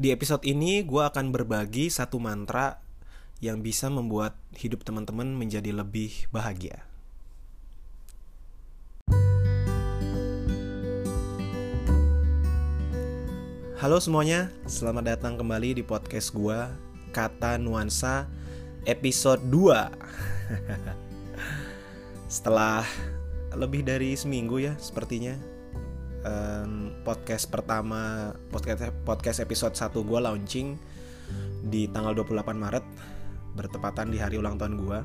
[0.00, 2.80] Di episode ini gue akan berbagi satu mantra
[3.44, 6.88] yang bisa membuat hidup teman-teman menjadi lebih bahagia.
[13.76, 16.56] Halo semuanya, selamat datang kembali di podcast gue
[17.12, 18.24] Kata Nuansa
[18.88, 19.68] episode 2
[22.40, 22.88] Setelah
[23.52, 25.59] lebih dari seminggu ya sepertinya
[26.24, 30.68] um, Podcast pertama, podcast, podcast episode 1 gue launching
[31.66, 32.86] di tanggal 28 Maret
[33.54, 35.00] Bertepatan di hari ulang tahun gue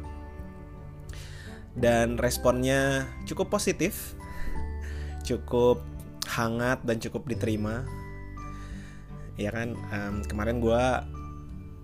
[1.76, 4.16] Dan responnya cukup positif
[5.26, 5.82] Cukup
[6.30, 7.86] hangat dan cukup diterima.
[9.36, 9.78] Ya kan?
[9.92, 10.84] Um, kemarin gue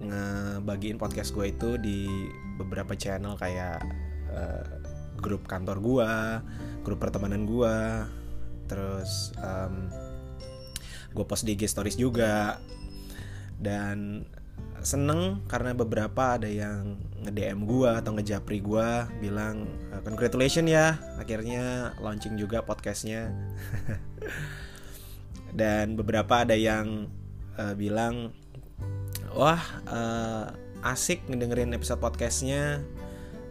[0.02, 2.10] ngebagiin podcast gue itu di
[2.58, 3.80] beberapa channel kayak
[4.34, 4.66] uh,
[5.22, 6.12] grup kantor gue,
[6.82, 7.76] grup pertemanan gue,
[8.72, 9.92] terus um,
[11.12, 12.64] gue post di IG stories juga.
[13.60, 14.24] Dan
[14.82, 18.90] seneng karena beberapa ada yang nge-DM gue atau ngejapri gue
[19.22, 19.70] bilang
[20.02, 23.30] congratulations ya akhirnya launching juga podcastnya.
[25.60, 27.12] Dan beberapa ada yang
[27.60, 28.32] uh, bilang
[29.36, 30.50] wah uh,
[30.82, 32.82] asik ngedengerin episode podcastnya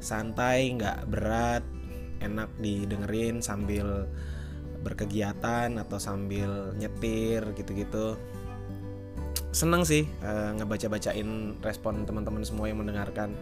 [0.01, 1.63] santai nggak berat
[2.21, 4.09] enak didengerin sambil
[4.81, 8.17] berkegiatan atau sambil nyetir gitu-gitu.
[9.51, 13.35] Seneng sih uh, ngebaca-bacain respon teman-teman semua yang mendengarkan.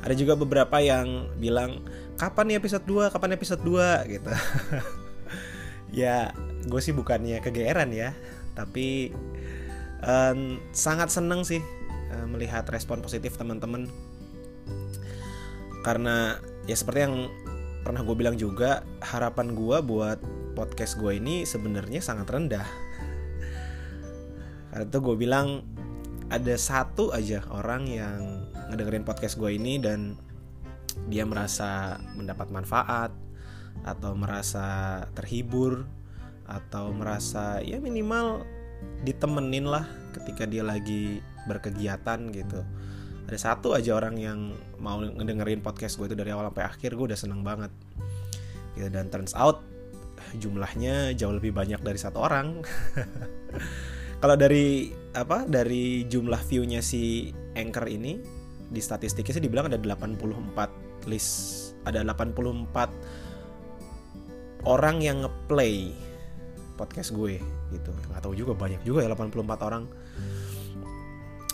[0.00, 1.84] Ada juga beberapa yang bilang
[2.16, 4.32] kapan nih episode 2 kapan episode 2 gitu.
[5.90, 6.30] Ya
[6.70, 8.14] gue sih bukannya kegeeran ya
[8.54, 9.10] tapi
[10.06, 11.58] um, sangat seneng sih
[12.14, 13.90] uh, melihat respon positif teman-teman.
[15.80, 16.36] Karena
[16.68, 17.16] ya seperti yang
[17.80, 20.20] pernah gue bilang juga harapan gue buat
[20.52, 22.68] podcast gue ini sebenarnya sangat rendah.
[24.70, 25.64] Karena itu gue bilang
[26.30, 30.14] ada satu aja orang yang ngedengerin podcast gue ini dan
[31.10, 33.10] dia merasa mendapat manfaat
[33.82, 35.88] atau merasa terhibur
[36.46, 38.42] atau merasa ya minimal
[39.06, 42.62] ditemenin lah ketika dia lagi berkegiatan gitu
[43.30, 44.50] ada satu aja orang yang
[44.82, 47.70] mau ngedengerin podcast gue itu dari awal sampai akhir gue udah seneng banget.
[48.74, 49.62] Gitu dan turns out
[50.34, 52.66] jumlahnya jauh lebih banyak dari satu orang.
[54.20, 58.18] Kalau dari apa dari jumlah viewnya si anchor ini
[58.66, 61.70] di statistiknya sih dibilang ada 84 list.
[61.86, 65.94] Ada 84 orang yang ngeplay
[66.74, 67.38] podcast gue
[67.70, 67.94] gitu.
[68.10, 69.86] Nggak tahu juga banyak juga ya 84 orang.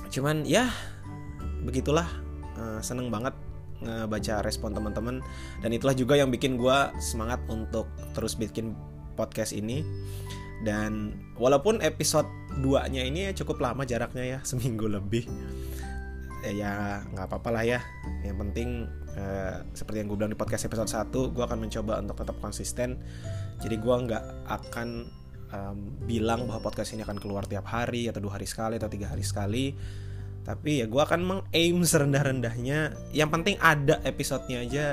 [0.09, 0.73] Cuman ya
[1.67, 2.07] begitulah
[2.57, 3.35] uh, seneng banget
[3.85, 5.21] ngebaca respon teman-teman.
[5.61, 8.73] Dan itulah juga yang bikin gue semangat untuk terus bikin
[9.19, 9.85] podcast ini.
[10.65, 12.29] Dan walaupun episode
[12.65, 15.29] 2 nya ini cukup lama jaraknya ya seminggu lebih.
[16.47, 17.81] Ya nggak apa-apa lah ya.
[18.25, 18.69] Yang penting
[19.19, 22.97] uh, seperti yang gue bilang di podcast episode 1 gue akan mencoba untuk tetap konsisten.
[23.61, 24.89] Jadi gue nggak akan
[25.53, 25.79] um,
[26.09, 29.25] bilang bahwa podcast ini akan keluar tiap hari atau dua hari sekali atau tiga hari
[29.27, 29.75] sekali
[30.47, 32.95] tapi ya gue akan mengaim serendah-rendahnya.
[33.11, 34.87] Yang penting ada episodenya aja.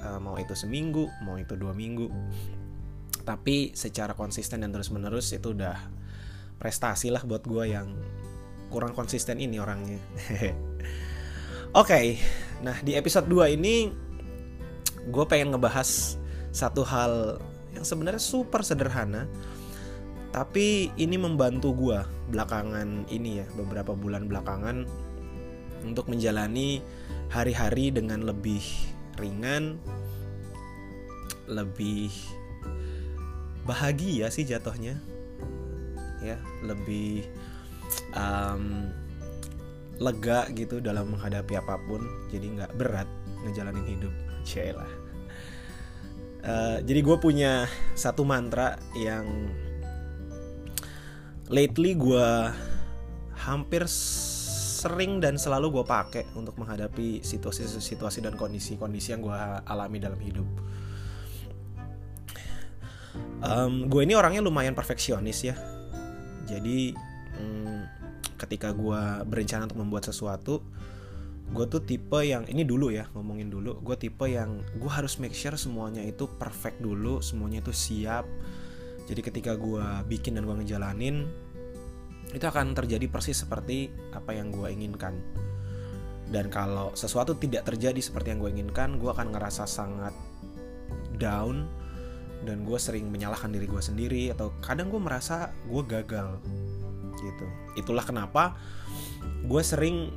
[0.00, 2.06] Uh, mau itu seminggu mau itu dua minggu.
[3.26, 5.76] Tapi secara konsisten dan terus menerus itu udah
[6.62, 7.90] prestasi lah buat gue yang
[8.70, 9.98] kurang konsisten ini orangnya.
[10.30, 10.54] Oke
[11.74, 12.06] okay,
[12.62, 13.90] nah di episode 2 ini
[15.10, 16.18] gue pengen ngebahas
[16.50, 17.38] satu hal
[17.74, 19.30] yang sebenarnya super sederhana
[20.30, 21.98] tapi ini membantu gue
[22.30, 24.86] belakangan ini ya beberapa bulan belakangan
[25.82, 26.78] untuk menjalani
[27.30, 28.62] hari-hari dengan lebih
[29.18, 29.78] ringan
[31.50, 32.14] lebih
[33.66, 34.96] bahagia sih jatuhnya.
[36.22, 37.26] Ya lebih
[38.14, 38.88] um,
[40.00, 42.06] lega gitu dalam menghadapi apa pun.
[42.30, 43.08] Jadi nggak berat
[43.44, 44.14] ngejalanin hidup.
[44.46, 44.90] Cielah.
[46.40, 49.28] Uh, jadi gue punya satu mantra yang
[51.50, 52.28] lately gue
[53.34, 59.38] hampir sering dan selalu gue pakai untuk menghadapi situasi-situasi dan kondisi-kondisi yang gue
[59.68, 60.48] alami dalam hidup.
[63.42, 65.56] Um, gue ini orangnya lumayan perfeksionis ya,
[66.46, 66.94] jadi
[67.40, 67.82] um,
[68.38, 70.62] ketika gue berencana untuk membuat sesuatu,
[71.50, 75.34] gue tuh tipe yang ini dulu ya ngomongin dulu gue tipe yang gue harus make
[75.34, 78.22] sure semuanya itu perfect dulu semuanya itu siap
[79.10, 81.26] jadi ketika gue bikin dan gue ngejalanin
[82.30, 85.18] itu akan terjadi persis seperti apa yang gue inginkan.
[86.30, 90.14] Dan kalau sesuatu tidak terjadi seperti yang gue inginkan gue akan ngerasa sangat
[91.18, 91.66] down
[92.46, 96.38] dan gue sering menyalahkan diri gue sendiri atau kadang gue merasa gue gagal
[97.18, 97.46] gitu.
[97.76, 98.56] Itulah kenapa
[99.44, 100.08] gue sering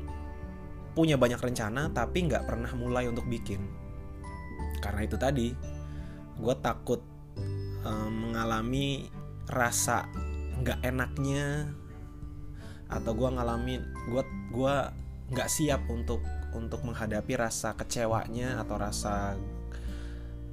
[0.93, 3.65] punya banyak rencana tapi nggak pernah mulai untuk bikin.
[4.79, 5.49] Karena itu tadi
[6.37, 7.01] gue takut
[7.83, 9.09] um, mengalami
[9.49, 10.07] rasa
[10.61, 11.73] nggak enaknya
[12.93, 14.23] atau gue ngalamin gue
[14.53, 14.75] gue
[15.33, 16.21] nggak siap untuk
[16.53, 19.33] untuk menghadapi rasa kecewanya atau rasa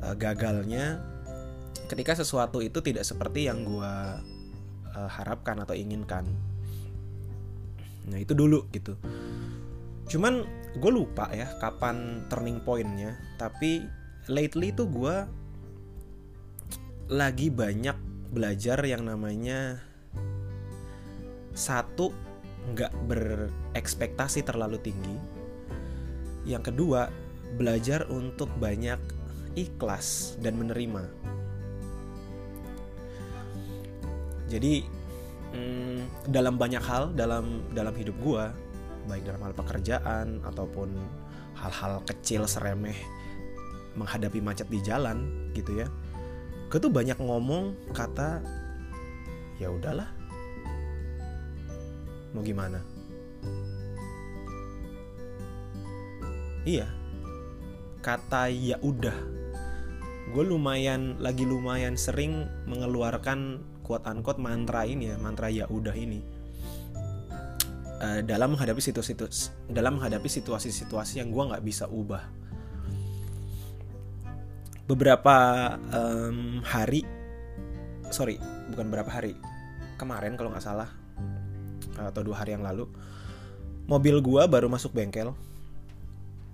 [0.01, 1.05] uh, gagalnya
[1.87, 3.93] ketika sesuatu itu tidak seperti yang gue
[4.95, 6.25] uh, harapkan atau inginkan.
[8.09, 8.97] Nah itu dulu gitu.
[10.09, 10.43] Cuman
[10.79, 13.83] gue lupa ya kapan turning pointnya tapi
[14.31, 15.15] lately tuh gue
[17.11, 17.99] lagi banyak
[18.31, 19.83] belajar yang namanya
[21.51, 22.15] satu
[22.75, 25.17] nggak berekspektasi terlalu tinggi.
[26.45, 27.09] Yang kedua
[27.57, 28.99] belajar untuk banyak
[29.57, 31.05] ikhlas dan menerima.
[34.51, 34.83] Jadi
[35.55, 38.45] hmm, dalam banyak hal dalam dalam hidup gue
[39.09, 40.93] baik dalam hal pekerjaan ataupun
[41.59, 42.97] hal-hal kecil seremeh
[43.99, 45.89] menghadapi macet di jalan gitu ya
[46.71, 48.39] gue tuh banyak ngomong kata
[49.59, 50.07] ya udahlah
[52.35, 52.81] mau gimana?
[56.65, 56.89] Iya.
[58.01, 59.17] Kata ya udah.
[60.31, 66.21] Gue lumayan lagi lumayan sering mengeluarkan quote unquote mantra ini ya mantra ya udah ini.
[68.01, 69.13] Uh, dalam menghadapi situasi
[69.69, 72.25] dalam menghadapi situasi-situasi yang gue nggak bisa ubah.
[74.89, 75.37] Beberapa
[75.93, 77.05] um, hari
[78.11, 78.41] sorry
[78.73, 79.39] bukan beberapa hari
[80.01, 81.00] kemarin kalau nggak salah
[82.09, 82.89] atau dua hari yang lalu
[83.91, 85.35] mobil gua baru masuk bengkel.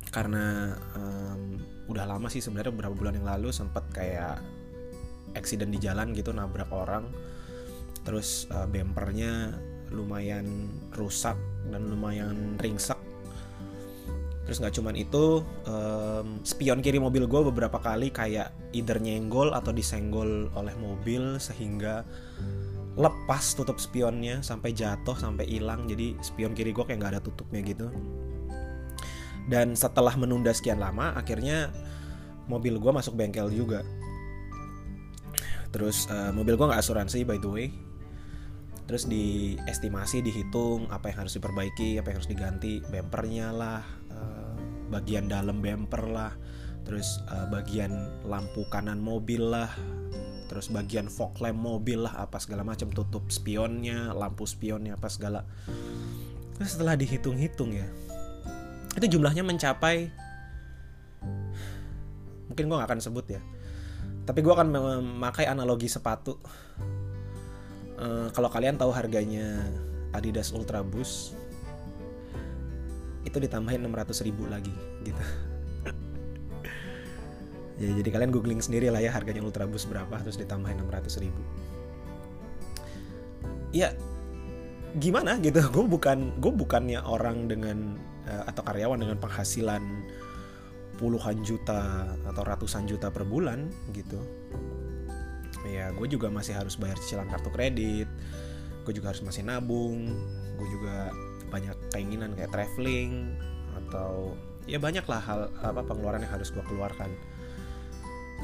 [0.09, 1.61] Karena um,
[1.93, 4.41] udah lama sih sebenarnya beberapa bulan yang lalu sempat kayak
[5.37, 7.05] accident di jalan gitu nabrak orang.
[8.03, 9.53] Terus uh, bempernya
[9.93, 11.37] lumayan rusak
[11.69, 12.97] dan lumayan ringsek.
[14.47, 19.75] Terus nggak cuman itu um, spion kiri mobil gue beberapa kali kayak either nyenggol atau
[19.75, 22.07] disenggol oleh mobil sehingga
[22.97, 25.85] lepas tutup spionnya sampai jatuh sampai hilang.
[25.85, 27.93] Jadi spion kiri gue kayak nggak ada tutupnya gitu.
[29.47, 31.71] Dan setelah menunda sekian lama akhirnya
[32.49, 33.85] mobil gue masuk bengkel juga.
[35.71, 37.69] Terus uh, mobil gue nggak asuransi by the way.
[38.87, 43.83] Terus diestimasi dihitung apa yang harus diperbaiki apa yang harus diganti bempernya lah
[44.87, 46.33] bagian dalam bumper lah.
[46.87, 49.67] Terus uh, bagian lampu kanan mobil lah
[50.57, 55.45] terus bagian fog lamp mobil lah apa segala macam tutup spionnya lampu spionnya apa segala.
[56.57, 57.85] Terus setelah dihitung-hitung ya
[58.97, 60.09] itu jumlahnya mencapai
[62.49, 63.41] mungkin gue gak akan sebut ya
[64.25, 66.41] tapi gue akan memakai analogi sepatu.
[67.97, 69.57] Uh, kalau kalian tahu harganya
[70.13, 71.33] Adidas Ultra Boost
[73.25, 75.23] itu ditambahin 600 ribu lagi gitu
[77.77, 81.43] ya jadi kalian googling sendiri lah ya harganya ultrabus berapa terus ditambahin 600 ribu.
[83.75, 83.93] Ya
[84.97, 85.61] gimana gitu?
[85.75, 89.83] Gue bukan gue bukannya orang dengan uh, atau karyawan dengan penghasilan
[90.97, 94.17] puluhan juta atau ratusan juta per bulan gitu.
[95.69, 98.09] Ya gue juga masih harus bayar cicilan kartu kredit
[98.87, 100.15] gue juga harus masih nabung
[100.57, 101.11] gue juga
[101.51, 103.35] banyak keinginan kayak traveling
[103.75, 104.39] atau
[104.71, 107.11] ya banyak lah hal apa pengeluaran yang harus gue keluarkan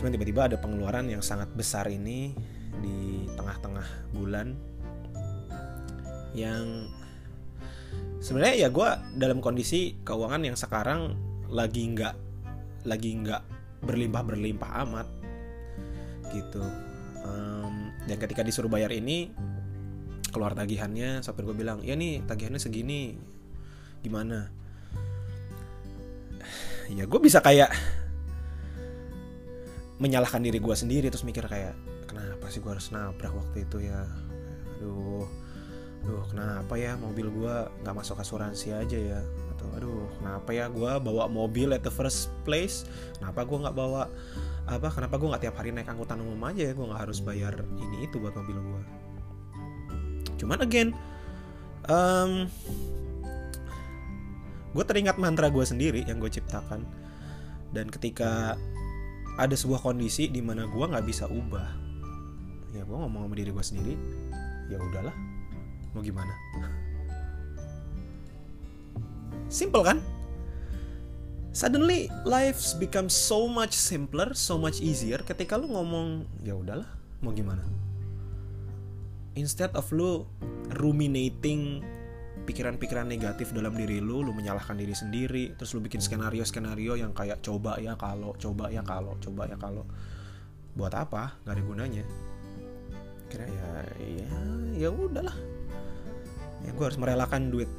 [0.01, 2.33] cuman tiba-tiba ada pengeluaran yang sangat besar ini
[2.81, 4.57] di tengah-tengah bulan
[6.33, 6.89] yang
[8.23, 8.89] sebenarnya ya gue
[9.21, 11.13] dalam kondisi keuangan yang sekarang
[11.53, 12.15] lagi nggak
[12.89, 13.43] lagi nggak
[13.83, 15.09] berlimpah berlimpah amat
[16.33, 16.65] gitu.
[17.23, 19.31] Um, dan ketika disuruh bayar ini
[20.33, 23.15] keluar tagihannya sopir gue bilang ya nih tagihannya segini
[24.01, 24.49] gimana?
[26.91, 27.71] Ya gue bisa kayak
[30.03, 31.79] menyalahkan diri gue sendiri terus mikir kayak
[32.11, 34.03] kenapa sih gue harus nabrak waktu itu ya?
[34.79, 35.31] Aduh
[36.03, 37.55] aduh kenapa ya mobil gue
[37.87, 39.21] nggak masuk asuransi aja ya?
[39.55, 42.83] Atau aduh kenapa ya gue bawa mobil at the first place?
[43.23, 44.11] Kenapa gue nggak bawa
[44.67, 46.73] apa kenapa gue nggak tiap hari naik angkutan umum aja ya?
[46.75, 48.83] Gue nggak harus bayar ini itu buat mobil gue
[50.43, 50.91] cuman again
[51.87, 52.51] um,
[54.73, 56.85] gue teringat mantra gue sendiri yang gue ciptakan.
[57.73, 58.57] Dan ketika
[59.41, 61.69] ada sebuah kondisi di mana gue nggak bisa ubah.
[62.73, 63.95] Ya gue ngomong sama diri gue sendiri
[64.73, 65.13] ya udahlah
[65.93, 66.33] mau gimana?
[69.53, 69.99] Simple kan?
[71.53, 76.89] Suddenly life becomes so much simpler so much easier ketika lu ngomong ya udahlah
[77.21, 77.61] mau gimana?
[79.37, 80.25] Instead of lu
[80.81, 81.85] ruminating
[82.43, 87.41] pikiran-pikiran negatif dalam diri lu, lu menyalahkan diri sendiri, terus lu bikin skenario-skenario yang kayak
[87.41, 89.85] coba ya kalau, coba ya kalau, coba ya kalau.
[90.75, 91.39] Buat apa?
[91.47, 92.05] Gak ada gunanya.
[93.31, 93.69] Kira ya,
[94.03, 94.31] ya,
[94.87, 95.37] ya udahlah.
[96.63, 97.71] Ya gue harus merelakan duit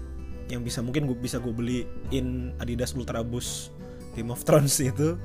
[0.51, 3.71] yang bisa mungkin gue bisa gue beliin Adidas Ultra Boost
[4.13, 5.15] Game of Thrones itu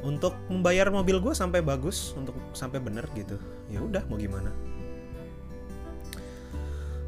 [0.00, 3.36] untuk membayar mobil gue sampai bagus untuk sampai bener gitu
[3.68, 4.48] ya udah mau gimana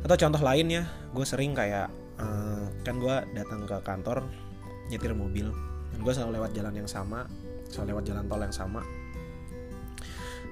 [0.03, 0.83] atau contoh lain ya
[1.15, 1.87] gue sering kayak
[2.19, 4.27] uh, kan gue datang ke kantor
[4.91, 5.55] nyetir mobil.
[5.93, 7.29] Dan gue selalu lewat jalan yang sama
[7.73, 8.83] selalu lewat jalan tol yang sama.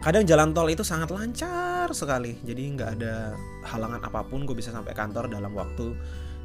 [0.01, 2.41] Kadang jalan tol itu sangat lancar sekali.
[2.41, 3.37] Jadi nggak ada
[3.69, 5.93] halangan apa pun gue bisa sampai kantor dalam waktu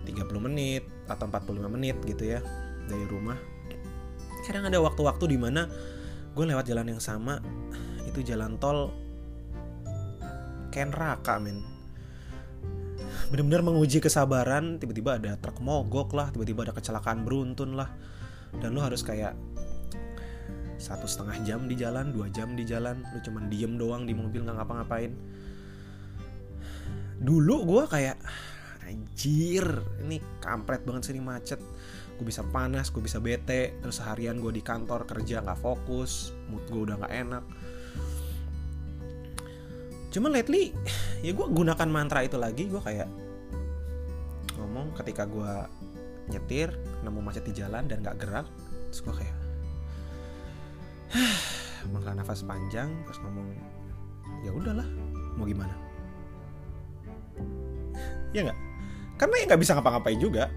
[0.04, 2.44] 30 menit atau 45 menit gitu ya
[2.86, 3.40] dari rumah.
[4.44, 5.72] Kadang ada waktu-waktu di mana
[6.36, 7.40] gue lewat jalan yang sama
[8.04, 8.92] itu jalan tol
[10.70, 11.75] kayak neraka men
[13.30, 17.90] benar-benar menguji kesabaran tiba-tiba ada truk mogok lah tiba-tiba ada kecelakaan beruntun lah.
[18.56, 19.36] Dan lu harus kayak
[20.76, 24.46] satu setengah jam di jalan dua jam di jalan lu cuman diem doang di mobil
[24.46, 25.12] nggak ngapa-ngapain.
[27.20, 28.18] Dulu gue kayak
[28.86, 29.66] anjir
[30.06, 31.60] ini kampret banget sih ini macet.
[32.16, 36.64] Gue bisa panas gue bisa bete terus seharian gue di kantor kerja nggak fokus mood
[36.72, 37.44] gue udah nggak enak
[40.16, 40.72] cuman lately
[41.20, 43.12] ya gue gunakan mantra itu lagi gue kayak
[44.56, 45.54] ngomong ketika gue
[46.32, 46.72] nyetir
[47.04, 48.48] nemu macet di jalan dan gak gerak
[48.90, 49.38] terus gue kayak
[51.92, 53.46] menghela nafas panjang terus ngomong
[54.42, 54.88] ya udahlah
[55.36, 55.76] mau gimana?
[58.32, 58.60] Ya nggak?
[59.16, 60.52] Karena ya nggak bisa ngapa-ngapain juga.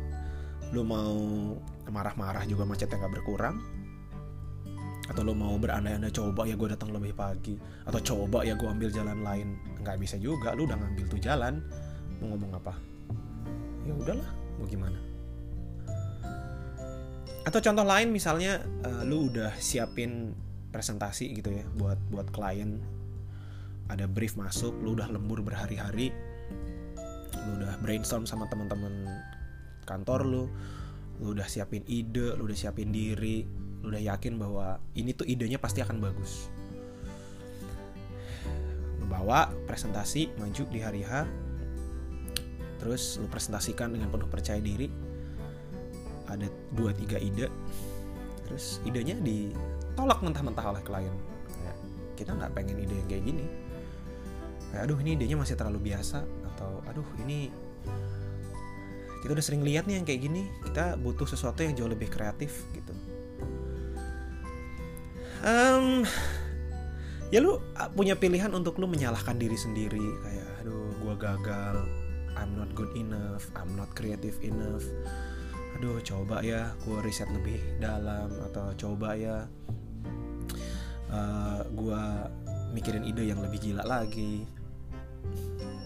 [0.75, 1.15] Lu mau
[1.88, 3.57] marah-marah juga macetnya nggak berkurang
[5.09, 7.57] atau lo mau berandai-andai coba ya gue datang lebih pagi.
[7.88, 9.57] Atau coba ya gue ambil jalan lain.
[9.81, 11.65] Nggak bisa juga lu udah ngambil tuh jalan.
[12.21, 12.77] Mau ngomong apa?
[13.88, 14.29] Ya udahlah
[14.61, 15.00] mau gimana?
[17.49, 20.37] Atau contoh lain misalnya uh, lu udah siapin
[20.69, 22.77] presentasi gitu ya buat buat klien.
[23.88, 26.12] Ada brief masuk lu udah lembur berhari-hari.
[27.33, 29.09] Lu udah brainstorm sama teman-teman
[29.88, 30.45] kantor lu.
[31.25, 35.58] Lu udah siapin ide lu udah siapin diri lu udah yakin bahwa ini tuh idenya
[35.61, 36.50] pasti akan bagus.
[38.99, 41.26] Lu bawa presentasi maju di hari H
[42.78, 44.90] terus lu presentasikan dengan penuh percaya diri.
[46.28, 47.49] Ada dua tiga ide
[48.44, 51.14] terus idenya ditolak mentah-mentah oleh klien.
[51.49, 51.76] Kayak
[52.18, 53.44] kita nggak pengen ide yang kayak gini.
[54.68, 57.49] Kayak aduh ini idenya masih terlalu biasa atau aduh ini
[59.18, 62.66] kita udah sering lihat nih yang kayak gini kita butuh sesuatu yang jauh lebih kreatif
[62.70, 62.88] gitu
[65.45, 66.02] um,
[67.28, 67.61] ya lu
[67.92, 70.07] punya pilihan untuk lu menyalahkan diri sendiri.
[70.25, 71.76] Kayak aduh gue gagal.
[72.38, 73.50] I'm not good enough.
[73.59, 74.87] I'm not creative enough.
[75.78, 78.30] Aduh coba ya gue riset lebih dalam.
[78.50, 79.45] Atau coba ya
[81.11, 82.02] uh, eh, gue
[82.73, 84.47] mikirin ide yang lebih gila lagi.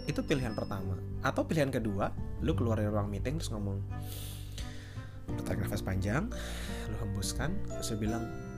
[0.05, 0.99] Itu pilihan pertama.
[1.23, 3.81] Atau pilihan kedua lu keluar dari ruang meeting terus ngomong
[5.49, 6.29] tarik nafas panjang.
[6.91, 8.52] Lu hembuskan terus lu bilang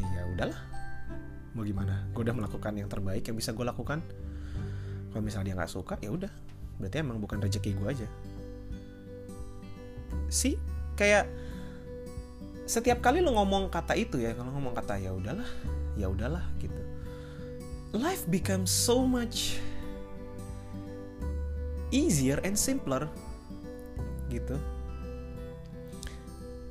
[0.00, 0.60] ya udahlah.
[1.56, 2.04] Mau gimana?
[2.12, 4.04] Gue udah melakukan yang terbaik yang bisa gue lakukan.
[5.12, 6.32] Kalau misalnya dia nggak suka ya udah.
[6.76, 8.08] Berarti emang bukan rezeki gue aja.
[10.28, 10.60] Sih
[10.96, 11.28] kayak
[12.66, 15.48] setiap kali lo ngomong kata itu ya kalau ngomong kata ya udahlah
[15.96, 16.82] ya udahlah gitu.
[17.96, 19.56] Life becomes so much
[21.94, 23.08] easier and simpler
[24.28, 24.58] gitu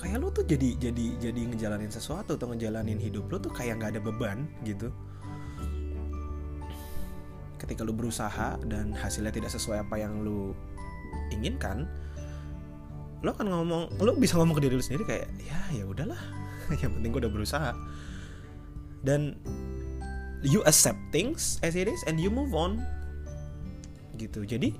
[0.05, 3.97] kayak lu tuh jadi jadi jadi ngejalanin sesuatu atau ngejalanin hidup lu tuh kayak nggak
[3.97, 4.93] ada beban gitu.
[7.57, 10.53] Ketika lu berusaha dan hasilnya tidak sesuai apa yang lu
[11.33, 11.89] inginkan
[13.25, 16.21] lu akan ngomong lu bisa ngomong ke diri lu sendiri kayak ya ya udahlah
[16.85, 17.71] yang penting gue udah berusaha.
[19.01, 19.41] Dan
[20.45, 22.77] you accept things as it is and you move on.
[24.21, 24.45] Gitu.
[24.45, 24.77] Jadi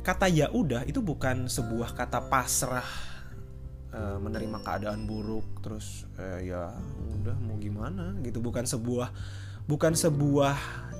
[0.00, 3.13] kata ya udah itu bukan sebuah kata pasrah
[3.94, 6.74] uh, menerima keadaan buruk terus uh, ya
[7.22, 8.42] udah mau gimana gitu.
[8.42, 9.14] Bukan sebuah
[9.70, 10.58] bukan sebuah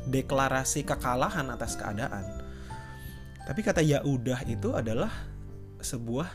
[0.09, 2.25] deklarasi kekalahan atas keadaan.
[3.45, 5.13] Tapi kata ya udah itu adalah
[5.85, 6.31] sebuah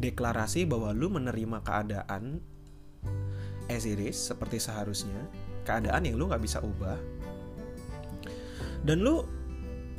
[0.00, 2.40] deklarasi bahwa lu menerima keadaan
[3.68, 5.28] as it is seperti seharusnya
[5.68, 6.96] keadaan yang lu nggak bisa ubah.
[8.80, 9.26] Dan lu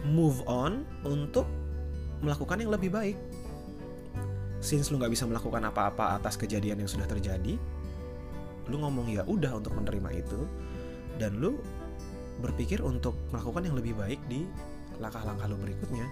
[0.10, 1.46] move on untuk
[2.24, 3.18] melakukan yang lebih baik
[4.60, 7.56] since lu nggak bisa melakukan apa-apa atas kejadian yang sudah terjadi
[8.70, 10.40] lu ngomong ya udah untuk menerima itu
[11.18, 11.58] dan lu
[12.40, 14.48] berpikir untuk melakukan yang lebih baik di
[15.00, 16.08] langkah-langkah lo berikutnya.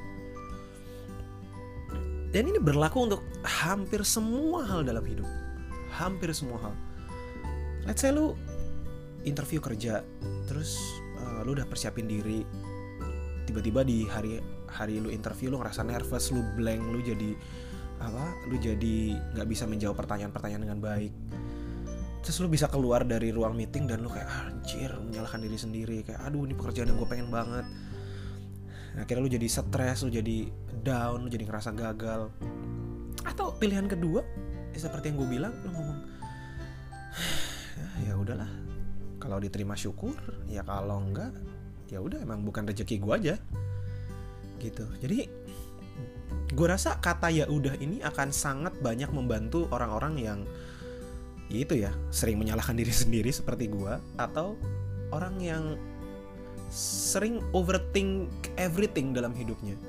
[2.31, 5.27] Dan ini berlaku untuk hampir semua hal dalam hidup.
[5.95, 6.73] Hampir semua hal.
[7.87, 8.35] Let's say lu
[9.23, 10.03] interview kerja
[10.47, 10.75] terus
[11.23, 12.43] uh, lu udah persiapin diri
[13.47, 17.31] tiba-tiba di hari hari lu interview lu ngerasa nervous lu blank lu jadi
[17.97, 21.13] apa lu jadi nggak bisa menjawab pertanyaan-pertanyaan dengan baik.
[22.21, 25.97] Terus lu bisa keluar dari ruang meeting dan lu kayak ah, anjir menyalahkan diri sendiri.
[26.03, 27.65] Kayak aduh ini pekerjaan yang gue pengen banget.
[28.97, 30.37] Nah, akhirnya lu jadi stres lu jadi
[30.83, 32.29] down lu jadi ngerasa gagal.
[33.23, 34.21] Atau pilihan kedua
[34.75, 35.99] ya seperti yang gue bilang lu ngomong
[38.05, 38.49] ya udahlah.
[39.17, 40.13] Kalau diterima syukur
[40.51, 41.33] ya kalau enggak
[41.87, 43.35] ya udah emang bukan rezeki gue aja.
[44.59, 44.85] Gitu.
[44.99, 45.29] Jadi
[46.47, 50.39] gue rasa kata ya udah ini akan sangat banyak membantu orang-orang yang
[51.47, 54.55] ya itu ya sering menyalahkan diri sendiri seperti gua atau
[55.11, 55.63] orang yang
[56.71, 58.27] sering overthink
[58.59, 59.79] everything dalam hidupnya.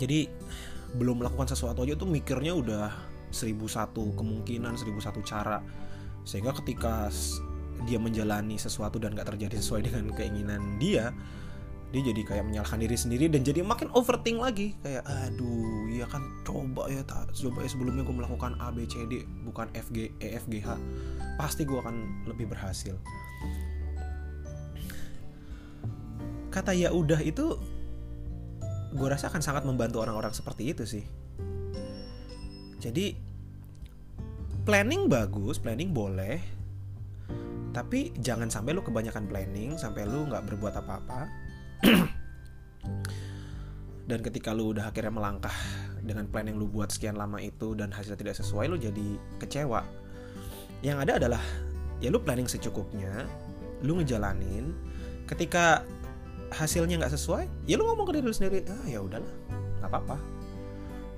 [0.00, 0.28] Jadi
[0.96, 2.92] belum melakukan sesuatu aja tuh mikirnya udah
[3.28, 5.60] seribu satu kemungkinan seribu satu cara.
[6.24, 7.12] Sehingga ketika
[7.84, 11.12] dia menjalani sesuatu dan gak terjadi sesuai dengan keinginan dia
[11.94, 14.74] dia jadi kayak menyalahkan diri sendiri dan jadi makin overthink lagi.
[14.82, 19.06] Kayak aduh ya kan coba ya tak coba ya sebelumnya gue melakukan A B C
[19.06, 20.74] D bukan F G E F G H
[21.38, 22.98] pasti gue akan lebih berhasil.
[26.50, 27.54] Kata ya udah itu
[28.96, 31.04] gue rasa akan sangat membantu orang-orang seperti itu sih.
[32.82, 33.14] Jadi
[34.66, 36.42] planning bagus planning boleh
[37.70, 41.30] tapi jangan sampai lu kebanyakan planning sampai lu nggak berbuat apa-apa
[44.10, 45.54] dan ketika lu udah akhirnya melangkah
[46.06, 49.82] dengan plan yang lu buat sekian lama itu dan hasilnya tidak sesuai lu jadi kecewa.
[50.80, 51.42] Yang ada adalah
[51.98, 53.26] ya lu planning secukupnya
[53.82, 54.72] lu ngejalanin
[55.26, 55.82] ketika
[56.54, 59.32] hasilnya nggak sesuai ya lu ngomong ke diri lu sendiri ah ya udahlah
[59.82, 60.16] nggak apa-apa.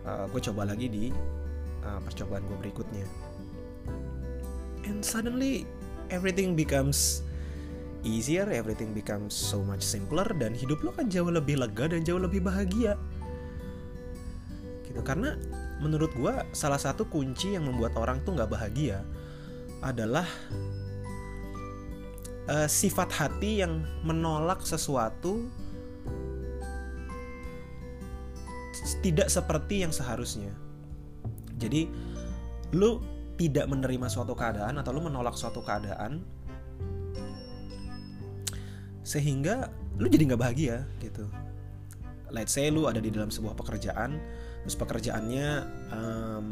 [0.08, 1.04] Uh, eh, gue coba lagi di
[1.84, 3.06] uh, percobaan gue berikutnya.
[4.88, 5.68] And suddenly
[6.08, 7.20] everything becomes
[8.08, 12.18] easier, everything becomes so much simpler dan hidup lo kan jauh lebih lega dan jauh
[12.18, 12.96] lebih bahagia.
[14.88, 15.36] Gitu karena
[15.78, 19.04] menurut gue salah satu kunci yang membuat orang tuh nggak bahagia
[19.84, 20.26] adalah
[22.50, 25.46] uh, sifat hati yang menolak sesuatu
[29.04, 30.50] tidak seperti yang seharusnya.
[31.60, 31.86] Jadi
[32.74, 32.98] lu
[33.38, 36.26] tidak menerima suatu keadaan atau lu menolak suatu keadaan
[39.08, 41.24] sehingga lu jadi nggak bahagia gitu.
[42.28, 44.20] Let's say lu ada di dalam sebuah pekerjaan
[44.60, 45.48] terus pekerjaannya
[45.88, 46.46] um,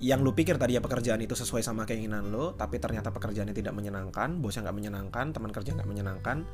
[0.00, 3.76] yang lu pikir tadi ya pekerjaan itu sesuai sama keinginan lu tapi ternyata pekerjaannya tidak
[3.76, 6.48] menyenangkan bosnya nggak menyenangkan teman kerja nggak menyenangkan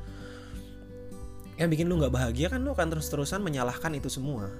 [1.55, 4.51] yang bikin lu nggak bahagia kan lu akan terus-terusan menyalahkan itu semua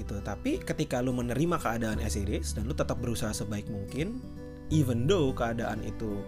[0.00, 0.16] gitu.
[0.24, 4.22] Tapi ketika lu menerima keadaan as it is dan lu tetap berusaha sebaik mungkin
[4.72, 6.24] even though keadaan itu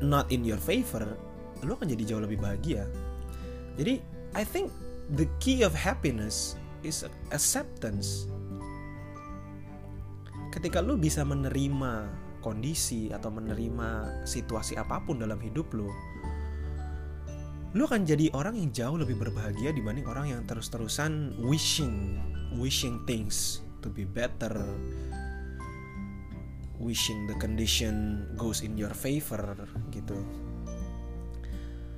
[0.00, 1.04] not in your favor,
[1.64, 2.88] lo akan jadi jauh lebih bahagia.
[3.76, 4.00] Jadi,
[4.36, 4.72] I think
[5.16, 8.28] the key of happiness is acceptance.
[10.50, 12.10] Ketika lo bisa menerima
[12.40, 15.92] kondisi atau menerima situasi apa pun dalam hidup lo,
[17.70, 22.18] lo akan jadi orang yang jauh lebih berbahagia dibanding orang yang terus-terusan wishing,
[22.58, 24.58] wishing things to be better,
[26.80, 29.54] wishing the condition goes in your favor
[29.92, 30.16] gitu.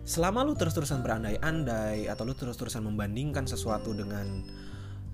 [0.02, 4.42] Selama lu terus-terusan berandai-andai atau lu terus-terusan membandingkan sesuatu dengan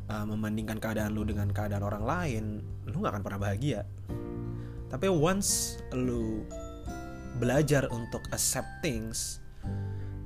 [0.09, 2.44] uh, membandingkan keadaan lu dengan keadaan orang lain
[2.88, 3.85] lu gak akan pernah bahagia.
[4.88, 6.48] Tapi once lu
[7.37, 9.44] belajar untuk accept things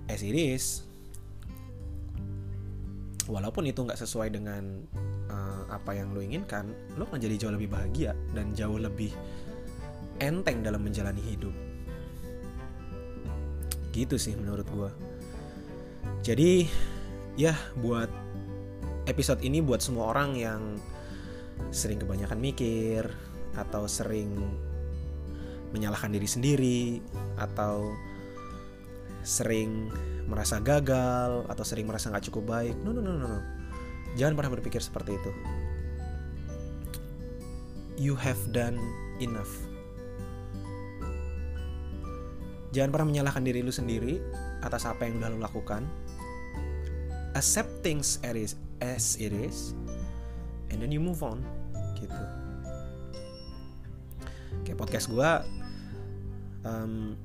[0.07, 0.87] as it is
[3.26, 4.87] walaupun itu nggak sesuai dengan
[5.73, 9.12] apa yang lo inginkan, lo akan jadi jauh lebih bahagia dan jauh lebih
[10.21, 11.55] enteng dalam menjalani hidup.
[13.92, 14.90] Gitu sih menurut gue.
[16.23, 16.68] Jadi
[17.35, 18.09] ya buat
[19.09, 20.61] episode ini buat semua orang yang
[21.75, 23.09] sering kebanyakan mikir
[23.57, 24.33] atau sering
[25.73, 27.01] menyalahkan diri sendiri
[27.40, 27.97] atau
[29.25, 29.88] sering
[30.27, 32.77] merasa gagal atau sering merasa nggak cukup baik.
[32.85, 33.62] No no no no no.
[34.14, 35.33] Jangan pernah berpikir seperti itu
[38.03, 38.75] you have done
[39.22, 39.51] enough.
[42.75, 44.18] Jangan pernah menyalahkan diri lu sendiri
[44.64, 45.87] atas apa yang udah lu lakukan.
[47.38, 49.72] Accept things as it is,
[50.68, 51.40] and then you move on,
[51.96, 52.25] gitu.
[54.66, 55.31] Kayak podcast gue,
[56.66, 57.16] um,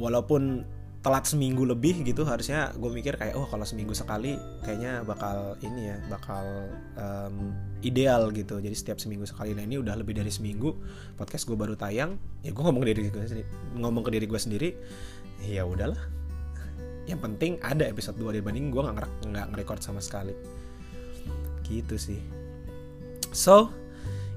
[0.00, 0.66] walaupun
[1.04, 5.92] telat seminggu lebih gitu harusnya gue mikir kayak oh kalau seminggu sekali kayaknya bakal ini
[5.92, 7.52] ya bakal um,
[7.84, 8.56] ideal gitu.
[8.56, 9.52] Jadi setiap seminggu sekali.
[9.52, 10.72] Nah ini udah lebih dari seminggu
[11.20, 14.40] podcast gue baru tayang ya gue ngomong ke diri gue sendiri ngomong ke diri gue
[14.40, 14.68] sendiri
[15.44, 16.00] ya udahlah.
[17.04, 20.32] Yang penting ada episode 2 dibanding gue nggak nggak ngerekord sama sekali.
[21.68, 22.20] Gitu sih.
[23.28, 23.68] So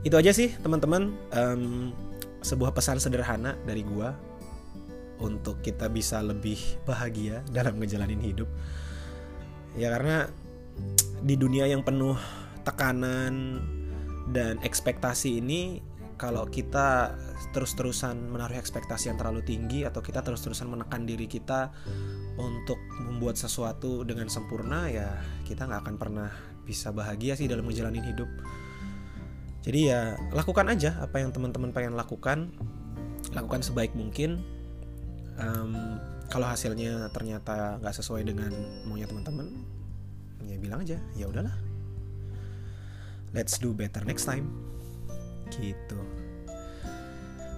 [0.04, 1.16] itu aja sih teman-teman.
[1.32, 1.96] Um,
[2.44, 4.08] sebuah pesan sederhana dari gue
[5.18, 8.50] untuk kita bisa lebih bahagia dalam ngejalanin hidup.
[9.78, 10.30] Ya karena
[11.22, 12.18] di dunia yang penuh
[12.62, 13.64] tekanan
[14.30, 15.82] dan ekspektasi ini
[16.18, 17.14] kalau kita
[17.54, 21.70] terus-terusan menaruh ekspektasi yang terlalu tinggi atau kita terus-terusan menekan diri kita
[22.42, 26.30] untuk membuat sesuatu dengan sempurna ya kita nggak akan pernah
[26.66, 28.28] bisa bahagia sih dalam menjalani hidup.
[29.64, 32.52] Jadi ya lakukan aja apa yang teman-teman pengen lakukan.
[33.32, 34.57] Lakukan sebaik mungkin
[35.40, 38.52] um, kalau hasilnya ternyata nggak sesuai dengan
[38.84, 39.48] maunya teman-teman
[40.44, 41.56] ya bilang aja ya udahlah.
[43.36, 44.48] Let's do better next time.
[45.52, 46.00] Gitu.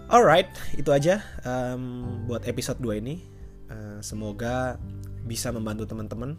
[0.10, 3.22] Alright itu aja um, buat episode 2 ini.
[3.70, 4.82] Uh, semoga
[5.30, 6.34] bisa membantu teman-teman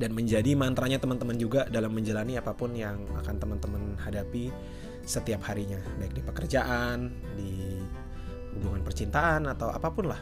[0.00, 4.48] dan menjadi mantranya teman-teman juga dalam menjalani apa pun yang akan teman-teman hadapi
[5.04, 5.76] setiap harinya.
[6.00, 7.76] Baik di pekerjaan di
[8.56, 10.20] hubungan percintaan atau apa pun lah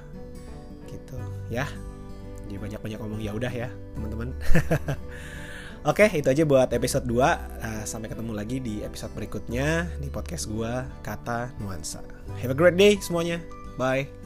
[0.89, 1.17] gitu
[1.53, 1.69] ya
[2.49, 4.33] jadi banyak-banyak ngomong ya udah ya teman-teman
[5.87, 7.15] Oke, itu aja buat episode 2.
[7.15, 7.31] Uh,
[7.63, 12.03] eh, sampai ketemu lagi di episode berikutnya di podcast gua Kata Nuansa.
[12.43, 13.39] Have a great day semuanya.
[13.79, 14.18] Bye.